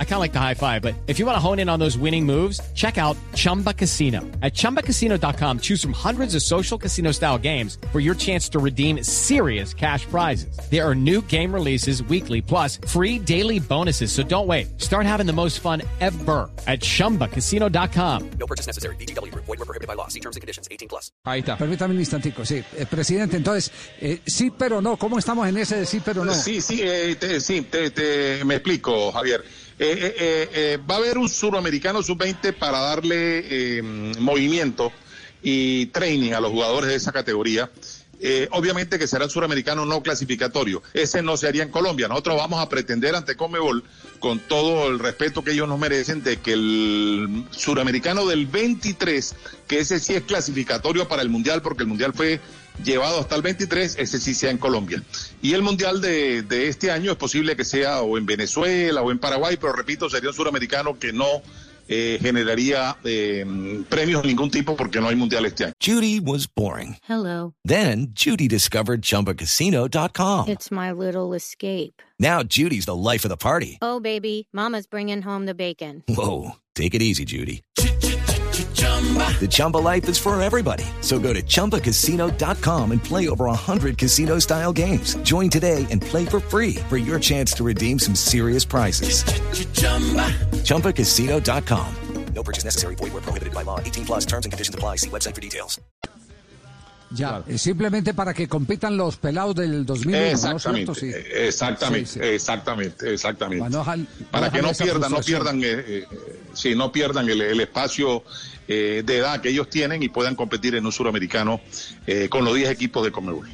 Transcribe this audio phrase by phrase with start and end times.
[0.00, 1.78] I kind of like the high five, but if you want to hone in on
[1.78, 4.22] those winning moves, check out Chumba Casino.
[4.42, 9.04] At ChumbaCasino.com, choose from hundreds of social casino style games for your chance to redeem
[9.04, 10.58] serious cash prizes.
[10.68, 14.10] There are new game releases weekly, plus free daily bonuses.
[14.10, 14.80] So don't wait.
[14.80, 18.30] Start having the most fun ever at ChumbaCasino.com.
[18.40, 18.96] No purchase necessary.
[18.96, 19.32] BGW.
[19.34, 20.08] Void were prohibited by law.
[20.08, 20.66] See terms and conditions.
[20.72, 21.12] 18 plus.
[21.24, 21.56] Ahí está.
[21.56, 22.64] Permítame un instantico, sí.
[22.76, 23.70] Eh, presidente, entonces,
[24.00, 26.34] eh, sí pero no, ¿cómo estamos en ese de sí pero no?
[26.34, 29.44] Sí, sí, eh, te, sí te, te- me explico, Javier.
[29.80, 33.82] Eh, eh, eh, va a haber un suramericano sub-20 para darle
[34.18, 34.92] movimiento
[35.42, 37.70] y training a los jugadores de esa categoría.
[38.20, 40.82] Eh, obviamente que será el suramericano no clasificatorio.
[40.92, 42.08] Ese no se haría en Colombia.
[42.08, 43.84] Nosotros vamos a pretender ante Comebol,
[44.18, 49.34] con todo el respeto que ellos nos merecen, de que el suramericano del 23,
[49.66, 52.40] que ese sí es clasificatorio para el Mundial, porque el Mundial fue
[52.84, 55.02] llevado hasta el 23, ese sí sea en Colombia.
[55.42, 59.10] Y el Mundial de, de este año es posible que sea o en Venezuela o
[59.10, 61.42] en Paraguay, pero repito, sería un suramericano que no
[61.88, 63.44] eh, generaría eh,
[63.88, 65.72] premios de ningún tipo porque no hay Mundial este año.
[65.80, 66.96] Judy was boring.
[67.08, 67.54] Hello.
[67.64, 70.48] Then Judy discovered ChumbaCasino.com.
[70.48, 72.02] It's my little escape.
[72.18, 73.78] Now Judy's the life of the party.
[73.80, 76.02] Oh, baby, Mama's bringing home the bacon.
[76.08, 77.62] Whoa, take it easy, Judy.
[77.76, 80.84] The Chumba life is for everybody.
[81.00, 85.14] So go to ChumbaCasino.com and play over 100 casino-style games.
[85.22, 89.22] Join today and play for free for your chance to redeem some serious prizes.
[90.68, 91.86] ChumbaCasino.com.
[92.34, 92.94] No purchase necessary.
[92.96, 93.80] Void were prohibited by law.
[93.80, 94.96] 18 plus terms and conditions apply.
[94.96, 95.80] See website for details.
[97.10, 100.94] Ya, eh, simplemente para que compitan los pelados del 2001, ¿no es Exactamente, cierto?
[100.94, 101.32] Sí.
[101.38, 102.26] exactamente, Sí, sí.
[102.26, 103.60] exactamente, exactamente.
[103.64, 106.04] Para no dejar- Para no que no pierdan, no pierdan, eh, eh,
[106.52, 108.24] sí, no pierdan el, el espacio
[108.68, 111.62] eh, de edad que ellos tienen y puedan competir en un suramericano
[112.06, 113.48] eh, con los 10 equipos de Comebol.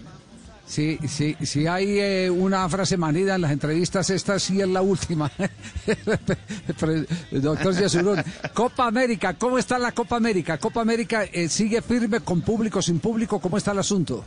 [0.66, 4.80] Sí, sí, sí hay eh, una frase manida en las entrevistas, esta sí es la
[4.80, 5.30] última.
[6.80, 8.22] Pero, Doctor Yesurún,
[8.54, 10.58] Copa América, ¿cómo está la Copa América?
[10.58, 13.40] ¿Copa América eh, sigue firme con público, sin público?
[13.40, 14.24] ¿Cómo está el asunto?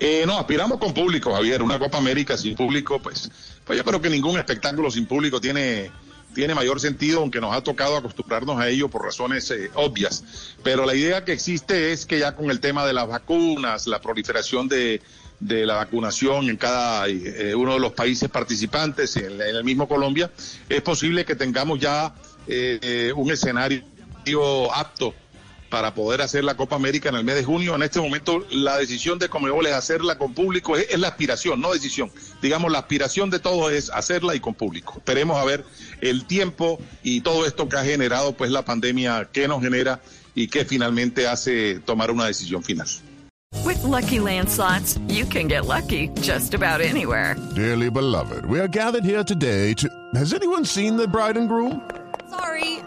[0.00, 1.62] Eh, no, aspiramos con público, Javier.
[1.62, 3.30] Una Copa América sin público, pues,
[3.64, 5.90] pues yo creo que ningún espectáculo sin público tiene,
[6.34, 10.54] tiene mayor sentido, aunque nos ha tocado acostumbrarnos a ello por razones eh, obvias.
[10.62, 14.00] Pero la idea que existe es que ya con el tema de las vacunas, la
[14.00, 15.00] proliferación de,
[15.40, 20.30] de la vacunación en cada eh, uno de los países participantes, en, el mismo Colombia,
[20.68, 22.14] es posible que tengamos ya
[22.46, 23.84] eh, eh, un escenario
[24.74, 25.14] apto
[25.68, 27.74] para poder hacer la Copa América en el mes de junio.
[27.74, 31.60] En este momento la decisión de Comebol es hacerla con público, es, es la aspiración,
[31.60, 32.10] no decisión.
[32.40, 34.94] Digamos, la aspiración de todos es hacerla y con público.
[34.98, 35.64] Esperemos a ver
[36.00, 40.00] el tiempo y todo esto que ha generado pues la pandemia, que nos genera
[40.34, 42.86] y que finalmente hace tomar una decisión final.
[43.64, 47.34] With Lucky Land slots, you can get lucky just about anywhere.
[47.54, 49.88] Dearly beloved, we are gathered here today to.
[50.14, 51.82] Has anyone seen the bride and groom?